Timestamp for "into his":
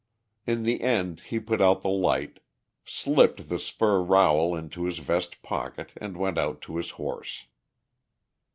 4.55-4.97